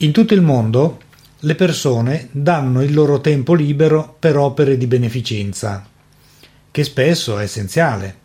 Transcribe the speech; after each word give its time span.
In 0.00 0.12
tutto 0.12 0.32
il 0.32 0.42
mondo 0.42 1.00
le 1.40 1.56
persone 1.56 2.28
danno 2.30 2.84
il 2.84 2.94
loro 2.94 3.20
tempo 3.20 3.54
libero 3.54 4.14
per 4.16 4.36
opere 4.36 4.76
di 4.76 4.86
beneficenza, 4.86 5.84
che 6.70 6.84
spesso 6.84 7.36
è 7.36 7.42
essenziale, 7.42 8.18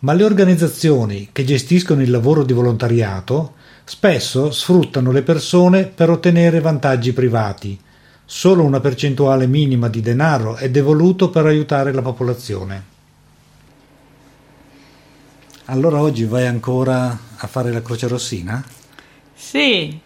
ma 0.00 0.14
le 0.14 0.24
organizzazioni 0.24 1.28
che 1.30 1.44
gestiscono 1.44 2.02
il 2.02 2.10
lavoro 2.10 2.42
di 2.42 2.52
volontariato 2.52 3.54
spesso 3.84 4.50
sfruttano 4.50 5.12
le 5.12 5.22
persone 5.22 5.86
per 5.86 6.10
ottenere 6.10 6.58
vantaggi 6.58 7.12
privati. 7.12 7.78
Solo 8.24 8.64
una 8.64 8.80
percentuale 8.80 9.46
minima 9.46 9.86
di 9.86 10.00
denaro 10.00 10.56
è 10.56 10.68
devoluto 10.70 11.30
per 11.30 11.46
aiutare 11.46 11.92
la 11.92 12.02
popolazione. 12.02 12.84
Allora 15.66 16.00
oggi 16.00 16.24
vai 16.24 16.48
ancora 16.48 17.16
a 17.36 17.46
fare 17.46 17.70
la 17.70 17.82
croce 17.82 18.08
rossina? 18.08 18.64
Sì, 19.32 20.00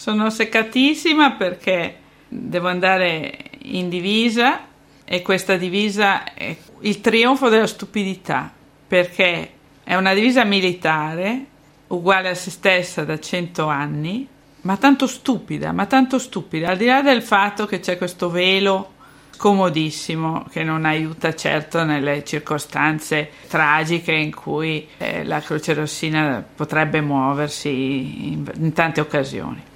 sono 0.00 0.30
seccatissima 0.30 1.32
perché 1.32 1.94
devo 2.26 2.68
andare 2.68 3.36
in 3.64 3.90
divisa 3.90 4.60
e 5.04 5.20
questa 5.20 5.56
divisa 5.56 6.32
è 6.32 6.56
il 6.80 7.02
trionfo 7.02 7.50
della 7.50 7.66
stupidità 7.66 8.50
perché 8.88 9.50
è 9.84 9.94
una 9.96 10.14
divisa 10.14 10.42
militare 10.44 11.44
uguale 11.88 12.30
a 12.30 12.34
se 12.34 12.50
stessa 12.50 13.04
da 13.04 13.20
cento 13.20 13.66
anni, 13.66 14.26
ma 14.62 14.78
tanto 14.78 15.06
stupida, 15.06 15.72
ma 15.72 15.84
tanto 15.84 16.18
stupida, 16.18 16.70
al 16.70 16.78
di 16.78 16.86
là 16.86 17.02
del 17.02 17.20
fatto 17.20 17.66
che 17.66 17.80
c'è 17.80 17.98
questo 17.98 18.30
velo 18.30 18.94
comodissimo 19.36 20.46
che 20.50 20.62
non 20.62 20.86
aiuta 20.86 21.34
certo 21.34 21.84
nelle 21.84 22.24
circostanze 22.24 23.32
tragiche 23.48 24.12
in 24.12 24.34
cui 24.34 24.88
eh, 24.96 25.24
la 25.24 25.40
Croce 25.40 25.74
Rossina 25.74 26.42
potrebbe 26.54 27.02
muoversi 27.02 28.32
in, 28.32 28.50
in 28.56 28.72
tante 28.72 29.02
occasioni 29.02 29.68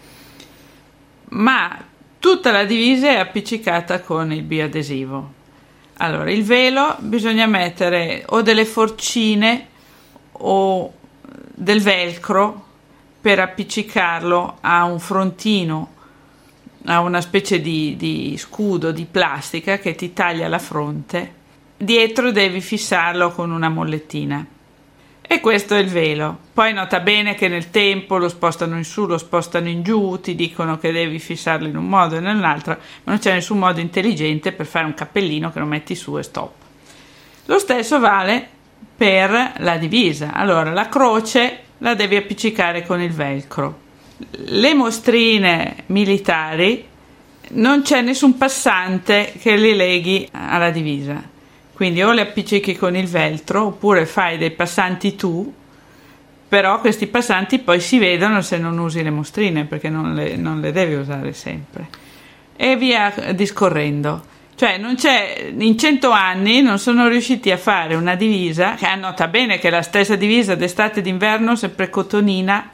ma 1.35 1.77
tutta 2.19 2.51
la 2.51 2.65
divisa 2.65 3.09
è 3.09 3.17
appiccicata 3.17 4.01
con 4.01 4.33
il 4.33 4.43
biadesivo. 4.43 5.43
Allora, 5.99 6.31
il 6.31 6.43
velo 6.43 6.97
bisogna 6.99 7.47
mettere 7.47 8.25
o 8.27 8.43
delle 8.43 8.65
forcine 8.65 9.69
o 10.33 10.93
del 11.55 11.81
velcro 11.81 12.63
per 13.21 13.39
appiccicarlo 13.39 14.59
a 14.61 14.85
un 14.85 14.99
frontino, 14.99 15.93
a 16.87 17.01
una 17.01 17.21
specie 17.21 17.61
di, 17.61 17.97
di 17.97 18.37
scudo 18.37 18.91
di 18.91 19.07
plastica 19.11 19.79
che 19.79 19.95
ti 19.95 20.13
taglia 20.13 20.49
la 20.49 20.59
fronte. 20.59 21.43
Dietro 21.77 22.33
devi 22.33 22.61
fissarlo 22.61 23.31
con 23.31 23.51
una 23.51 23.69
mollettina. 23.69 24.45
E 25.27 25.41
questo 25.41 25.75
è 25.75 25.79
il 25.79 25.89
velo. 25.89 26.39
Poi 26.53 26.73
nota 26.75 27.01
bene 27.01 27.35
che 27.35 27.49
nel 27.49 27.71
tempo 27.71 28.19
lo 28.19 28.29
spostano 28.29 28.77
in 28.77 28.85
su, 28.85 29.07
lo 29.07 29.17
spostano 29.17 29.69
in 29.69 29.83
giù, 29.83 30.21
ti 30.21 30.35
dicono 30.35 30.79
che 30.79 30.93
devi 30.93 31.19
fissarlo 31.19 31.67
in 31.67 31.77
un 31.77 31.89
modo 31.89 32.17
e 32.17 32.21
nell'altro, 32.21 32.77
ma 33.05 33.13
non 33.13 33.19
c'è 33.19 33.33
nessun 33.33 33.59
modo 33.59 33.81
intelligente 33.81 34.53
per 34.53 34.67
fare 34.67 34.85
un 34.85 34.95
cappellino 34.95 35.51
che 35.51 35.59
lo 35.59 35.65
metti 35.65 35.95
su 35.95 36.19
e 36.19 36.23
stop. 36.23 36.53
Lo 37.47 37.59
stesso 37.59 37.99
vale 37.99 38.47
per 38.97 39.55
la 39.59 39.77
divisa. 39.79 40.33
Allora, 40.35 40.73
la 40.73 40.89
croce 40.89 41.61
la 41.79 41.95
devi 41.95 42.17
appiccicare 42.17 42.85
con 42.85 43.01
il 43.01 43.13
velcro. 43.13 43.81
Le 44.31 44.75
mostrine 44.75 45.85
militari 45.87 46.87
non 47.53 47.83
c'è 47.83 48.03
nessun 48.03 48.37
passante 48.37 49.33
che 49.41 49.57
li 49.57 49.75
leghi 49.75 50.29
alla 50.31 50.71
divisa 50.71 51.33
quindi 51.75 52.03
o 52.03 52.13
le 52.13 52.23
appiccichi 52.23 52.77
con 52.77 52.97
il 52.97 53.09
veltro 53.09 53.67
oppure 53.67 54.07
fai 54.07 54.39
dei 54.39 54.53
passanti 54.53 55.17
tu, 55.17 55.53
però 56.49 56.81
questi 56.81 57.09
passanti 57.09 57.59
poi 57.59 57.81
si 57.81 57.99
vedono 57.99 58.41
se 58.41 58.59
non 58.59 58.79
usi 58.79 59.03
le 59.03 59.11
mostrine 59.11 59.65
perché 59.65 59.89
non 59.89 60.15
le, 60.15 60.37
non 60.37 60.61
le 60.61 60.71
devi 60.71 60.95
usare 60.95 61.33
sempre. 61.33 61.89
E 62.57 62.77
via 62.77 63.13
discorrendo. 63.35 64.33
Cioè, 64.55 64.81
in 65.59 65.77
cento 65.77 66.11
anni 66.11 66.63
non 66.63 66.79
sono 66.79 67.09
riusciti 67.09 67.51
a 67.51 67.57
fare 67.57 67.97
una 67.97 68.15
divisa, 68.15 68.75
che 68.75 68.95
nota 68.95 69.27
bene 69.27 69.59
che 69.59 69.67
è 69.67 69.71
la 69.71 69.83
stessa 69.83 70.15
divisa 70.15 70.55
d'estate 70.55 71.01
e 71.01 71.03
d'inverno, 71.03 71.57
sempre 71.57 71.91
cotonina, 71.91 72.71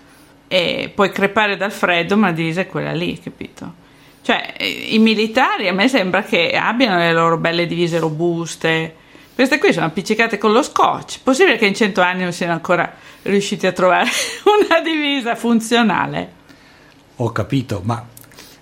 e 0.47 0.92
puoi 0.94 1.10
crepare 1.10 1.56
dal 1.56 1.72
freddo, 1.72 2.19
ma 2.19 2.26
la 2.26 2.32
divisa 2.34 2.60
è 2.60 2.66
quella 2.66 2.92
lì, 2.92 3.19
capito? 3.19 3.72
Cioè, 4.20 4.56
i 4.91 4.98
militari 4.98 5.69
a 5.69 5.72
me 5.72 5.88
sembra 5.88 6.22
che 6.22 6.50
abbiano 6.50 6.98
le 6.98 7.12
loro 7.14 7.38
belle 7.38 7.66
divise 7.66 7.98
robuste. 7.98 8.97
Queste 9.40 9.56
qui 9.56 9.72
sono 9.72 9.86
appiccicate 9.86 10.36
con 10.36 10.52
lo 10.52 10.62
scotch. 10.62 11.20
Possibile 11.22 11.56
che 11.56 11.64
in 11.64 11.74
cento 11.74 12.02
anni 12.02 12.24
non 12.24 12.32
siano 12.34 12.52
ancora 12.52 12.92
riusciti 13.22 13.66
a 13.66 13.72
trovare 13.72 14.10
una 14.44 14.82
divisa 14.82 15.34
funzionale? 15.34 16.32
Ho 17.16 17.32
capito, 17.32 17.80
ma 17.82 18.06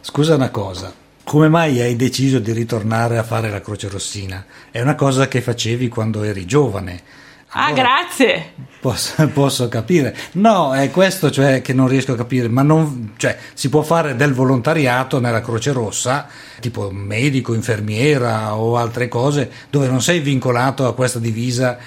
scusa 0.00 0.36
una 0.36 0.50
cosa. 0.50 0.94
Come 1.24 1.48
mai 1.48 1.80
hai 1.80 1.96
deciso 1.96 2.38
di 2.38 2.52
ritornare 2.52 3.18
a 3.18 3.24
fare 3.24 3.50
la 3.50 3.60
Croce 3.60 3.88
Rossina? 3.88 4.46
È 4.70 4.80
una 4.80 4.94
cosa 4.94 5.26
che 5.26 5.40
facevi 5.40 5.88
quando 5.88 6.22
eri 6.22 6.46
giovane 6.46 7.02
ah, 7.50 7.72
grazie. 7.72 8.52
Posso, 8.80 9.26
posso, 9.32 9.68
capire. 9.68 10.16
No, 10.32 10.74
è 10.74 10.90
questo 10.90 11.30
cioè, 11.30 11.60
che 11.62 11.72
non 11.72 11.88
riesco 11.88 12.12
a 12.12 12.16
capire, 12.16 12.48
ma 12.48 12.62
non, 12.62 13.14
cioè, 13.16 13.36
si 13.54 13.68
può 13.68 13.82
fare 13.82 14.16
del 14.16 14.32
volontariato 14.32 15.20
nella 15.20 15.40
Croce 15.40 15.72
Rossa, 15.72 16.26
tipo 16.60 16.90
medico, 16.90 17.54
infermiera 17.54 18.54
o 18.54 18.76
altre 18.76 19.08
cose, 19.08 19.50
dove 19.70 19.88
non 19.88 20.00
sei 20.00 20.20
vincolato 20.20 20.86
a 20.86 20.94
questa 20.94 21.18
divisa 21.18 21.78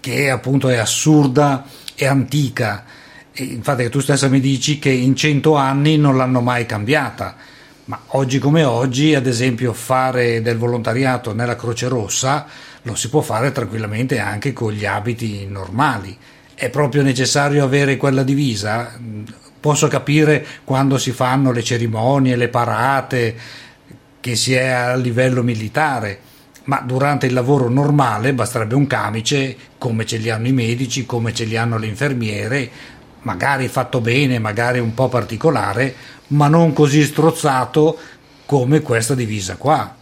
che 0.00 0.30
appunto 0.30 0.68
è 0.68 0.76
assurda 0.76 1.64
e 1.94 2.06
antica. 2.06 2.84
E 3.32 3.44
infatti 3.44 3.88
tu 3.88 4.00
stessa 4.00 4.28
mi 4.28 4.40
dici 4.40 4.78
che 4.78 4.90
in 4.90 5.14
cento 5.14 5.56
anni 5.56 5.96
non 5.96 6.16
l'hanno 6.16 6.40
mai 6.40 6.66
cambiata. 6.66 7.36
Ma 7.88 7.98
oggi 8.08 8.38
come 8.38 8.64
oggi, 8.64 9.14
ad 9.14 9.26
esempio, 9.26 9.72
fare 9.72 10.42
del 10.42 10.58
volontariato 10.58 11.32
nella 11.32 11.56
Croce 11.56 11.88
Rossa 11.88 12.44
lo 12.82 12.94
si 12.94 13.08
può 13.08 13.22
fare 13.22 13.50
tranquillamente 13.50 14.18
anche 14.18 14.52
con 14.52 14.72
gli 14.72 14.84
abiti 14.84 15.46
normali. 15.46 16.14
È 16.54 16.68
proprio 16.68 17.00
necessario 17.00 17.64
avere 17.64 17.96
quella 17.96 18.22
divisa? 18.22 18.92
Posso 19.58 19.88
capire 19.88 20.44
quando 20.64 20.98
si 20.98 21.12
fanno 21.12 21.50
le 21.50 21.62
cerimonie, 21.62 22.36
le 22.36 22.48
parate, 22.48 23.36
che 24.20 24.36
si 24.36 24.52
è 24.52 24.66
a 24.66 24.94
livello 24.94 25.42
militare, 25.42 26.18
ma 26.64 26.82
durante 26.84 27.24
il 27.24 27.32
lavoro 27.32 27.70
normale 27.70 28.34
basterebbe 28.34 28.74
un 28.74 28.86
camice 28.86 29.56
come 29.78 30.04
ce 30.04 30.18
li 30.18 30.28
hanno 30.28 30.48
i 30.48 30.52
medici, 30.52 31.06
come 31.06 31.32
ce 31.32 31.44
li 31.44 31.56
hanno 31.56 31.78
le 31.78 31.86
infermiere, 31.86 32.70
magari 33.22 33.68
fatto 33.68 34.00
bene, 34.00 34.38
magari 34.38 34.78
un 34.78 34.94
po' 34.94 35.08
particolare, 35.08 35.94
ma 36.28 36.48
non 36.48 36.72
così 36.72 37.02
strozzato 37.02 37.98
come 38.46 38.80
questa 38.80 39.14
divisa 39.14 39.56
qua. 39.56 39.94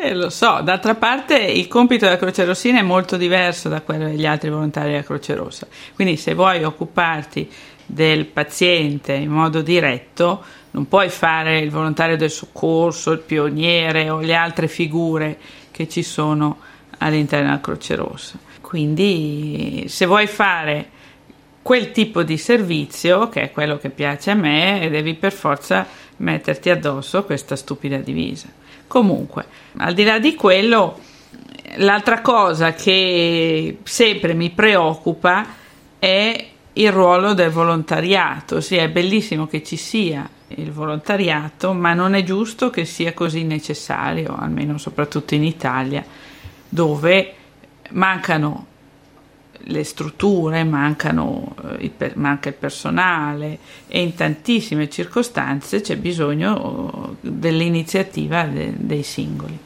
Eh, 0.00 0.14
lo 0.14 0.30
so, 0.30 0.60
d'altra 0.62 0.94
parte 0.94 1.36
il 1.36 1.66
compito 1.66 2.04
della 2.04 2.18
Croce 2.18 2.44
Rossina 2.44 2.78
è 2.78 2.82
molto 2.82 3.16
diverso 3.16 3.68
da 3.68 3.80
quello 3.80 4.04
degli 4.04 4.26
altri 4.26 4.48
volontari 4.48 4.90
della 4.90 5.02
Croce 5.02 5.34
Rossa. 5.34 5.66
Quindi 5.94 6.16
se 6.16 6.34
vuoi 6.34 6.62
occuparti 6.62 7.50
del 7.84 8.26
paziente 8.26 9.14
in 9.14 9.30
modo 9.30 9.60
diretto, 9.60 10.44
non 10.70 10.86
puoi 10.86 11.08
fare 11.08 11.58
il 11.58 11.70
volontario 11.70 12.16
del 12.16 12.30
soccorso, 12.30 13.10
il 13.10 13.20
pioniere 13.20 14.08
o 14.10 14.20
le 14.20 14.34
altre 14.34 14.68
figure 14.68 15.36
che 15.72 15.88
ci 15.88 16.04
sono 16.04 16.58
all'interno 16.98 17.46
della 17.46 17.60
Croce 17.60 17.96
Rossa. 17.96 18.38
Quindi 18.60 19.86
se 19.88 20.06
vuoi 20.06 20.28
fare 20.28 20.90
quel 21.68 21.90
tipo 21.90 22.22
di 22.22 22.38
servizio, 22.38 23.28
che 23.28 23.42
è 23.42 23.50
quello 23.50 23.76
che 23.76 23.90
piace 23.90 24.30
a 24.30 24.34
me, 24.34 24.88
devi 24.90 25.12
per 25.12 25.34
forza 25.34 25.86
metterti 26.16 26.70
addosso 26.70 27.24
questa 27.24 27.56
stupida 27.56 27.98
divisa. 27.98 28.48
Comunque, 28.86 29.44
al 29.76 29.92
di 29.92 30.02
là 30.02 30.18
di 30.18 30.34
quello, 30.34 30.98
l'altra 31.76 32.22
cosa 32.22 32.72
che 32.72 33.80
sempre 33.82 34.32
mi 34.32 34.48
preoccupa 34.48 35.46
è 35.98 36.46
il 36.72 36.90
ruolo 36.90 37.34
del 37.34 37.50
volontariato. 37.50 38.62
Sì, 38.62 38.76
è 38.76 38.88
bellissimo 38.88 39.46
che 39.46 39.62
ci 39.62 39.76
sia 39.76 40.26
il 40.46 40.72
volontariato, 40.72 41.74
ma 41.74 41.92
non 41.92 42.14
è 42.14 42.22
giusto 42.22 42.70
che 42.70 42.86
sia 42.86 43.12
così 43.12 43.44
necessario, 43.44 44.34
almeno 44.34 44.78
soprattutto 44.78 45.34
in 45.34 45.44
Italia, 45.44 46.02
dove 46.66 47.34
mancano 47.90 48.67
le 49.64 49.84
strutture, 49.84 50.64
mancano, 50.64 51.54
eh, 51.78 52.12
manca 52.14 52.48
il 52.48 52.54
personale 52.54 53.58
e 53.86 54.00
in 54.00 54.14
tantissime 54.14 54.88
circostanze 54.88 55.80
c'è 55.80 55.96
bisogno 55.96 56.52
oh, 56.52 57.16
dell'iniziativa 57.20 58.44
de, 58.44 58.72
dei 58.76 59.02
singoli. 59.02 59.58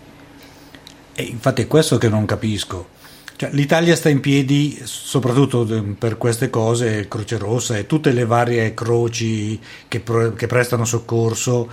E 1.14 1.22
infatti 1.22 1.62
è 1.62 1.66
questo 1.66 1.98
che 1.98 2.08
non 2.08 2.24
capisco. 2.24 2.88
Cioè, 3.36 3.50
L'Italia 3.52 3.96
sta 3.96 4.08
in 4.08 4.20
piedi 4.20 4.80
soprattutto 4.84 5.66
per 5.98 6.16
queste 6.16 6.50
cose, 6.50 7.08
Croce 7.08 7.38
Rossa 7.38 7.76
e 7.76 7.86
tutte 7.86 8.12
le 8.12 8.24
varie 8.24 8.74
croci 8.74 9.58
che, 9.88 10.02
che 10.36 10.46
prestano 10.46 10.84
soccorso 10.84 11.68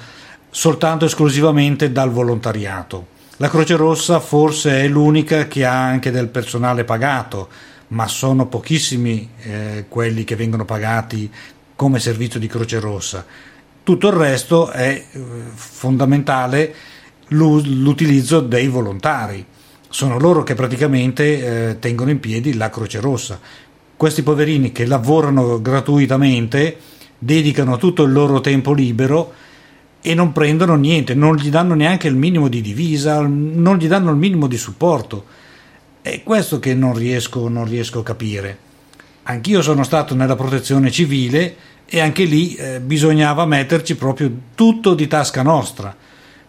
soltanto 0.49 1.05
esclusivamente 1.05 1.91
dal 1.91 2.11
volontariato. 2.11 3.17
La 3.37 3.49
Croce 3.49 3.75
Rossa 3.75 4.19
forse 4.19 4.81
è 4.81 4.87
l'unica 4.87 5.47
che 5.47 5.63
ha 5.63 5.81
anche 5.81 6.11
del 6.11 6.27
personale 6.27 6.83
pagato, 6.83 7.47
ma 7.89 8.07
sono 8.07 8.47
pochissimi 8.47 9.29
eh, 9.41 9.85
quelli 9.87 10.23
che 10.23 10.35
vengono 10.35 10.65
pagati 10.65 11.29
come 11.75 11.99
servizio 11.99 12.39
di 12.39 12.47
Croce 12.47 12.79
Rossa. 12.79 13.25
tutto 13.83 14.07
il 14.07 14.13
resto 14.13 14.69
è 14.69 15.05
eh, 15.11 15.21
fondamentale 15.53 16.75
l'utilizzo 17.29 18.39
dei 18.41 18.67
volontari. 18.67 19.45
Sono 19.87 20.19
loro 20.19 20.43
che 20.43 20.55
praticamente 20.55 21.69
eh, 21.69 21.79
tengono 21.79 22.11
in 22.11 22.19
piedi 22.19 22.53
la 22.53 22.69
Croce 22.69 22.99
Rossa. 22.99 23.39
Questi 23.95 24.23
poverini 24.23 24.71
che 24.71 24.85
lavorano 24.85 25.61
gratuitamente 25.61 26.77
dedicano 27.17 27.77
tutto 27.77 28.03
il 28.03 28.11
loro 28.11 28.39
tempo 28.39 28.73
libero 28.73 29.33
e 30.01 30.13
non 30.13 30.31
prendono 30.31 30.75
niente, 30.75 31.13
non 31.13 31.35
gli 31.35 31.49
danno 31.49 31.73
neanche 31.73 32.07
il 32.07 32.15
minimo 32.15 32.47
di 32.47 32.61
divisa, 32.61 33.19
non 33.21 33.77
gli 33.77 33.87
danno 33.87 34.11
il 34.11 34.17
minimo 34.17 34.47
di 34.47 34.57
supporto. 34.57 35.25
È 36.01 36.23
questo 36.23 36.59
che 36.59 36.73
non 36.73 36.95
riesco, 36.95 37.47
non 37.49 37.65
riesco 37.65 37.99
a 37.99 38.03
capire. 38.03 38.57
Anch'io 39.23 39.61
sono 39.61 39.83
stato 39.83 40.15
nella 40.15 40.35
protezione 40.35 40.91
civile 40.91 41.55
e 41.85 41.99
anche 41.99 42.23
lì 42.23 42.55
eh, 42.55 42.79
bisognava 42.79 43.45
metterci 43.45 43.95
proprio 43.95 44.31
tutto 44.55 44.93
di 44.93 45.07
tasca 45.07 45.41
nostra. 45.41 45.95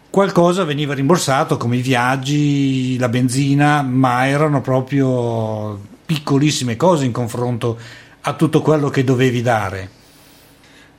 Qualcosa 0.08 0.64
veniva 0.64 0.94
rimborsato 0.94 1.56
come 1.56 1.76
i 1.76 1.82
viaggi, 1.82 2.98
la 2.98 3.08
benzina, 3.08 3.82
ma 3.82 4.26
erano 4.26 4.60
proprio 4.60 5.78
piccolissime 6.06 6.76
cose 6.76 7.04
in 7.04 7.12
confronto 7.12 7.78
a 8.22 8.34
tutto 8.34 8.62
quello 8.62 8.88
che 8.88 9.04
dovevi 9.04 9.42
dare. 9.42 9.90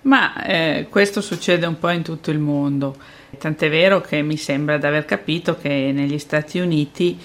Ma 0.03 0.44
eh, 0.44 0.88
questo 0.89 1.21
succede 1.21 1.65
un 1.65 1.77
po' 1.77 1.89
in 1.89 2.01
tutto 2.01 2.31
il 2.31 2.39
mondo, 2.39 2.95
tant'è 3.38 3.69
vero 3.69 4.01
che 4.01 4.21
mi 4.21 4.38
sembra 4.38 4.77
di 4.77 4.86
aver 4.86 5.06
capito 5.06 5.57
che 5.57 5.92
negli 5.94 6.18
Stati 6.18 6.59
Uniti 6.59 7.19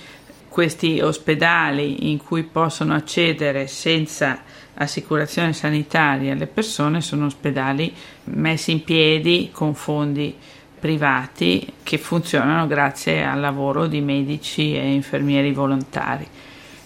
questi 0.56 1.02
ospedali 1.02 2.10
in 2.10 2.16
cui 2.16 2.42
possono 2.42 2.94
accedere 2.94 3.66
senza 3.66 4.38
assicurazione 4.72 5.52
sanitaria 5.52 6.32
le 6.32 6.46
persone 6.46 7.02
sono 7.02 7.26
ospedali 7.26 7.94
messi 8.24 8.70
in 8.70 8.82
piedi 8.82 9.50
con 9.52 9.74
fondi 9.74 10.34
privati 10.80 11.74
che 11.82 11.98
funzionano 11.98 12.66
grazie 12.66 13.22
al 13.22 13.38
lavoro 13.38 13.86
di 13.86 14.00
medici 14.00 14.74
e 14.74 14.94
infermieri 14.94 15.52
volontari. 15.52 16.26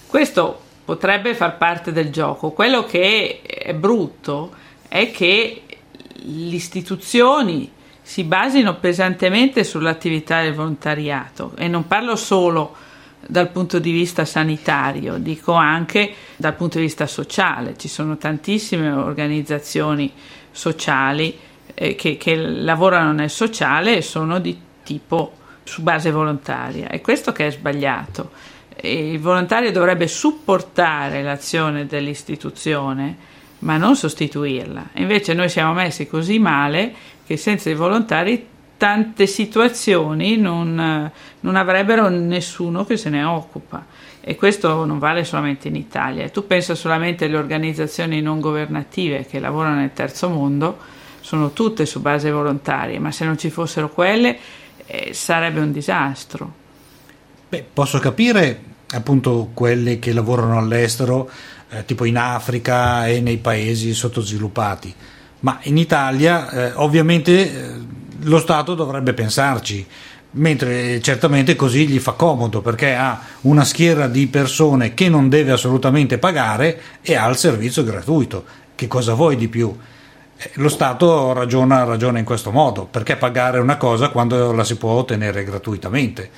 Questo 0.05 0.61
potrebbe 0.85 1.37
far 1.37 1.57
parte 1.57 1.93
del 1.93 2.11
gioco. 2.11 2.51
Quello 2.51 2.83
che 2.83 3.41
è 3.41 3.73
brutto 3.73 4.53
è 4.89 5.13
che 5.13 5.63
le 6.15 6.57
istituzioni 6.57 7.71
si 8.03 8.25
basino 8.25 8.81
pesantemente 8.81 9.63
sull'attività 9.63 10.43
del 10.43 10.55
volontariato 10.55 11.53
e 11.55 11.69
non 11.69 11.87
parlo 11.87 12.17
solo 12.17 12.89
dal 13.27 13.51
punto 13.51 13.79
di 13.79 13.91
vista 13.91 14.25
sanitario, 14.25 15.19
dico 15.19 15.53
anche 15.53 16.15
dal 16.37 16.55
punto 16.55 16.79
di 16.79 16.85
vista 16.85 17.07
sociale. 17.07 17.77
Ci 17.77 17.89
sono 17.89 18.17
tantissime 18.17 18.91
organizzazioni 18.91 20.13
sociali 20.51 21.37
eh, 21.75 21.95
che, 21.95 22.17
che 22.17 22.37
lavorano 22.37 23.13
nel 23.13 23.31
sociale 23.31 23.97
e 23.97 24.03
sono 24.03 24.39
di 24.39 24.59
tipo 24.83 25.33
su 25.65 25.83
base 25.83 26.11
volontaria. 26.11 26.89
È 26.89 27.01
questo 27.01 27.33
che 27.33 27.47
è 27.47 27.51
sbagliato. 27.51 28.31
Il 28.83 29.21
volontario 29.21 29.71
dovrebbe 29.71 30.09
supportare 30.09 31.23
l'azione 31.23 31.87
dell'istituzione 31.87 33.29
ma 33.61 33.77
non 33.77 33.97
sostituirla. 33.97 34.91
Invece 34.95 35.35
noi 35.35 35.49
siamo 35.49 35.73
messi 35.73 36.07
così 36.07 36.39
male 36.39 36.93
che 37.27 37.37
senza 37.37 37.71
i 37.71 37.75
volontari 37.75 38.47
tante 38.81 39.27
situazioni 39.27 40.39
non, 40.39 41.11
non, 41.41 41.55
avrebbero 41.55 42.09
nessuno 42.09 42.87
che 42.87 42.97
se 42.97 43.11
ne 43.11 43.23
occupa 43.25 43.85
e 44.23 44.37
questo 44.37 44.87
non 44.87 44.99
vale 44.99 45.23
solamente 45.25 45.69
in 45.69 45.77
Italia. 45.77 46.31
Tu 46.31 46.47
pensa 46.47 46.75
solamente 46.75 47.27
alle 47.27 47.37
organizzazioni 47.37 48.23
non 48.23 48.41
governative 48.41 49.27
che 49.27 49.39
lavorano 49.39 49.81
nel 49.81 49.93
terzo 49.93 50.31
mondo, 50.31 50.79
sono 51.21 51.53
tutte 51.53 51.85
su 51.85 52.01
base 52.01 52.31
volontaria, 52.31 52.99
ma 52.99 53.11
se 53.11 53.27
non 53.27 53.37
ci 53.37 53.51
fossero 53.51 53.91
quelle 53.91 54.39
eh, 54.87 55.13
sarebbe 55.13 55.61
un 55.61 55.73
disastro. 55.73 56.51
Beh, 57.51 57.67
posso 57.75 57.99
capire 57.99 58.63
appunto 58.93 59.51
quelle 59.53 59.99
che 59.99 60.15
lavorano 60.15 60.57
all'estero, 60.57 61.29
eh, 61.69 61.85
tipo 61.85 62.07
in 62.07 62.17
Africa 62.17 63.07
e 63.07 63.21
nei 63.21 63.37
paesi 63.37 63.93
sottosviluppati, 63.93 64.95
ma 65.41 65.59
in 65.65 65.77
Italia 65.77 66.49
eh, 66.49 66.73
ovviamente 66.77 67.33
eh, 67.33 67.99
lo 68.23 68.39
Stato 68.39 68.75
dovrebbe 68.75 69.13
pensarci, 69.15 69.87
mentre 70.33 71.01
certamente 71.01 71.57
così 71.57 71.89
gli 71.89 71.99
fa 71.99 72.13
comodo 72.13 72.61
perché 72.61 72.95
ha 72.95 73.21
una 73.43 73.65
schiera 73.65 74.07
di 74.07 74.27
persone 74.29 74.95
che 74.95 75.09
non 75.09 75.29
deve 75.29 75.53
assolutamente 75.53 76.19
pagare 76.19 76.81
e 77.03 77.17
ha 77.17 77.29
il 77.29 77.37
servizio 77.37 77.85
gratuito. 77.85 78.45
Che 78.75 78.87
cosa 78.87 79.15
vuoi 79.15 79.37
di 79.37 79.49
più? 79.49 79.77
Eh, 80.37 80.51
lo 80.55 80.69
Stato 80.69 81.33
ragiona, 81.33 81.85
ragiona 81.85 82.19
in 82.19 82.25
questo 82.25 82.51
modo, 82.51 82.87
perché 82.87 83.17
pagare 83.17 83.59
una 83.59 83.77
cosa 83.77 84.09
quando 84.11 84.53
la 84.53 84.65
si 84.65 84.77
può 84.77 84.93
ottenere 84.93 85.45
gratuitamente? 85.45 86.31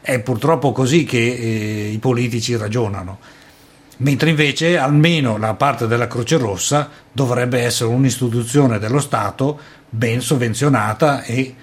È 0.00 0.18
purtroppo 0.20 0.72
così 0.72 1.04
che 1.04 1.18
eh, 1.18 1.88
i 1.88 1.98
politici 1.98 2.56
ragionano 2.56 3.36
mentre 3.98 4.30
invece 4.30 4.76
almeno 4.76 5.38
la 5.38 5.54
parte 5.54 5.86
della 5.86 6.06
Croce 6.06 6.36
Rossa 6.36 6.88
dovrebbe 7.10 7.60
essere 7.62 7.90
un'istituzione 7.90 8.78
dello 8.78 9.00
Stato 9.00 9.58
ben 9.88 10.20
sovvenzionata 10.20 11.22
e 11.22 11.54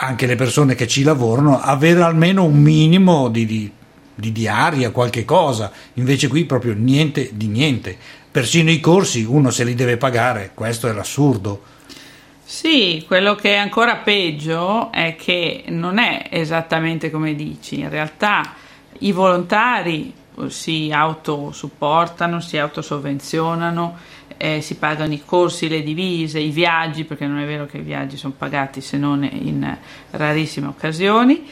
anche 0.00 0.26
le 0.26 0.36
persone 0.36 0.74
che 0.74 0.86
ci 0.86 1.02
lavorano 1.02 1.60
avere 1.60 2.02
almeno 2.02 2.44
un 2.44 2.60
minimo 2.60 3.28
di, 3.28 3.46
di, 3.46 3.70
di 4.14 4.32
diaria, 4.32 4.90
qualche 4.90 5.24
cosa, 5.24 5.72
invece 5.94 6.28
qui 6.28 6.44
proprio 6.44 6.74
niente 6.74 7.30
di 7.32 7.46
niente. 7.48 7.96
Persino 8.30 8.70
i 8.70 8.80
corsi 8.80 9.24
uno 9.24 9.50
se 9.50 9.64
li 9.64 9.74
deve 9.74 9.96
pagare, 9.96 10.52
questo 10.54 10.88
è 10.88 10.92
l'assurdo. 10.92 11.62
Sì, 12.44 13.04
quello 13.06 13.34
che 13.34 13.54
è 13.54 13.56
ancora 13.56 13.96
peggio 13.96 14.90
è 14.92 15.16
che 15.16 15.64
non 15.68 15.98
è 15.98 16.28
esattamente 16.30 17.10
come 17.10 17.34
dici, 17.34 17.80
in 17.80 17.90
realtà 17.90 18.54
i 19.00 19.12
volontari 19.12 20.14
si 20.46 20.90
autosupportano, 20.92 22.40
si 22.40 22.56
autosovvenzionano 22.56 23.96
eh, 24.38 24.60
si 24.62 24.76
pagano 24.76 25.12
i 25.12 25.22
corsi, 25.24 25.68
le 25.68 25.82
divise, 25.82 26.38
i 26.38 26.50
viaggi, 26.50 27.04
perché 27.04 27.26
non 27.26 27.38
è 27.38 27.46
vero 27.46 27.66
che 27.66 27.78
i 27.78 27.82
viaggi 27.82 28.16
sono 28.16 28.34
pagati 28.38 28.80
se 28.80 28.96
non 28.96 29.22
in 29.24 29.76
rarissime 30.12 30.68
occasioni, 30.68 31.44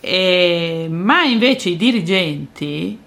e, 0.00 0.86
ma 0.88 1.24
invece 1.24 1.70
i 1.70 1.76
dirigenti, 1.76 2.98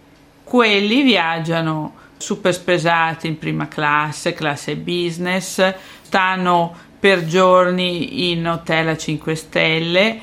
quelli 0.44 1.02
viaggiano 1.02 1.96
super 2.18 2.54
spesati 2.54 3.28
in 3.28 3.38
prima 3.38 3.68
classe, 3.68 4.34
classe 4.34 4.76
business, 4.76 5.74
stanno 6.02 6.76
per 7.00 7.26
giorni 7.26 8.32
in 8.32 8.48
hotel 8.48 8.90
a 8.90 8.98
5 8.98 9.36
stelle 9.36 10.20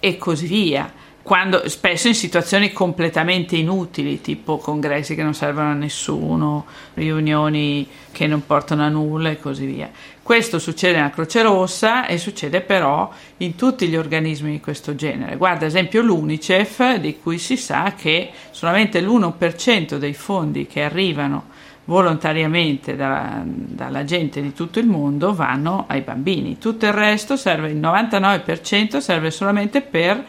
e 0.00 0.16
così 0.18 0.46
via 0.46 0.92
quando, 1.28 1.68
spesso 1.68 2.08
in 2.08 2.14
situazioni 2.14 2.72
completamente 2.72 3.54
inutili, 3.54 4.22
tipo 4.22 4.56
congressi 4.56 5.14
che 5.14 5.22
non 5.22 5.34
servono 5.34 5.72
a 5.72 5.74
nessuno, 5.74 6.64
riunioni 6.94 7.86
che 8.10 8.26
non 8.26 8.46
portano 8.46 8.82
a 8.82 8.88
nulla 8.88 9.28
e 9.28 9.38
così 9.38 9.66
via. 9.66 9.90
Questo 10.22 10.58
succede 10.58 10.96
nella 10.96 11.10
Croce 11.10 11.42
Rossa 11.42 12.06
e 12.06 12.16
succede 12.16 12.62
però 12.62 13.12
in 13.38 13.56
tutti 13.56 13.88
gli 13.88 13.96
organismi 13.96 14.52
di 14.52 14.60
questo 14.60 14.94
genere. 14.94 15.36
Guarda, 15.36 15.66
ad 15.66 15.70
esempio 15.70 16.00
l'UNICEF, 16.00 16.94
di 16.94 17.18
cui 17.18 17.36
si 17.36 17.58
sa 17.58 17.92
che 17.94 18.30
solamente 18.50 19.02
l'1% 19.02 19.96
dei 19.98 20.14
fondi 20.14 20.66
che 20.66 20.80
arrivano 20.80 21.44
volontariamente 21.84 22.96
dalla, 22.96 23.42
dalla, 23.44 24.04
gente 24.04 24.40
di 24.40 24.54
tutto 24.54 24.78
il 24.78 24.86
mondo 24.86 25.34
vanno 25.34 25.84
ai 25.88 26.00
bambini. 26.00 26.56
Tutto 26.56 26.86
il 26.86 26.92
resto 26.92 27.36
serve, 27.36 27.68
il 27.68 27.78
99% 27.78 28.96
serve 28.96 29.30
solamente 29.30 29.82
per 29.82 30.24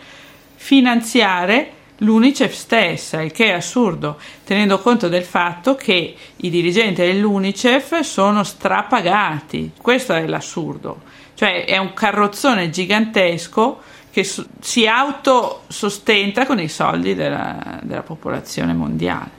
finanziare 0.61 1.71
l'UNICEF 1.99 2.53
stessa, 2.53 3.21
il 3.21 3.31
che 3.31 3.45
è 3.45 3.51
assurdo, 3.51 4.19
tenendo 4.43 4.79
conto 4.79 5.07
del 5.07 5.23
fatto 5.23 5.75
che 5.75 6.15
i 6.35 6.49
dirigenti 6.49 7.01
dell'UNICEF 7.01 8.01
sono 8.01 8.43
strapagati. 8.43 9.71
Questo 9.81 10.13
è 10.13 10.27
l'assurdo. 10.27 11.01
Cioè 11.33 11.63
è 11.63 11.77
un 11.77 11.93
carrozzone 11.93 12.69
gigantesco 12.69 13.79
che 14.11 14.27
si 14.59 14.85
autosostenta 14.85 16.45
con 16.45 16.59
i 16.59 16.67
soldi 16.67 17.15
della, 17.15 17.79
della 17.81 18.03
popolazione 18.03 18.73
mondiale. 18.73 19.29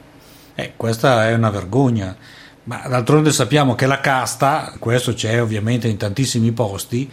Eh, 0.55 0.73
questa 0.75 1.29
è 1.29 1.35
una 1.35 1.51
vergogna. 1.51 2.17
Ma 2.65 2.83
d'altronde 2.89 3.31
sappiamo 3.31 3.75
che 3.75 3.87
la 3.87 4.01
casta, 4.01 4.73
questo 4.79 5.13
c'è 5.13 5.41
ovviamente 5.41 5.87
in 5.87 5.99
tantissimi 5.99 6.53
posti, 6.53 7.11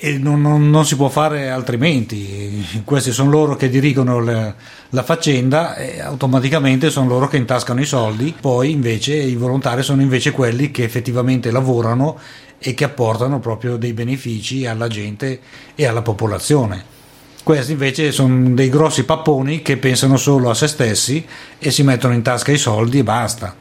e 0.00 0.16
non, 0.16 0.40
non, 0.40 0.70
non, 0.70 0.86
si 0.86 0.94
può 0.94 1.08
fare 1.08 1.50
altrimenti. 1.50 2.64
Questi 2.84 3.10
sono 3.10 3.30
loro 3.30 3.56
che 3.56 3.68
dirigono 3.68 4.20
le, 4.20 4.54
la 4.90 5.02
faccenda 5.02 5.74
e 5.74 6.00
automaticamente 6.00 6.90
sono 6.90 7.08
loro 7.08 7.26
che 7.26 7.36
intascano 7.36 7.80
i 7.80 7.84
soldi. 7.84 8.34
Poi 8.38 8.70
invece 8.70 9.14
i 9.14 9.34
volontari 9.34 9.82
sono 9.82 10.00
invece 10.00 10.30
quelli 10.30 10.70
che 10.70 10.84
effettivamente 10.84 11.50
lavorano 11.50 12.18
e 12.58 12.74
che 12.74 12.84
apportano 12.84 13.40
proprio 13.40 13.76
dei 13.76 13.92
benefici 13.92 14.66
alla 14.66 14.88
gente 14.88 15.40
e 15.74 15.86
alla 15.86 16.02
popolazione. 16.02 16.96
Questi 17.42 17.72
invece 17.72 18.12
sono 18.12 18.50
dei 18.50 18.68
grossi 18.68 19.04
papponi 19.04 19.62
che 19.62 19.78
pensano 19.78 20.16
solo 20.16 20.50
a 20.50 20.54
se 20.54 20.68
stessi 20.68 21.24
e 21.58 21.70
si 21.70 21.82
mettono 21.82 22.14
in 22.14 22.22
tasca 22.22 22.52
i 22.52 22.58
soldi 22.58 22.98
e 22.98 23.04
basta. 23.04 23.54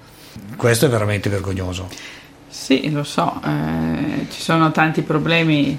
Questo 0.56 0.86
è 0.86 0.90
veramente 0.90 1.30
vergognoso. 1.30 1.88
Sì, 2.48 2.92
lo 2.92 3.04
so, 3.04 3.40
eh, 3.46 4.28
ci 4.30 4.42
sono 4.42 4.72
tanti 4.72 5.04
problemi 5.04 5.78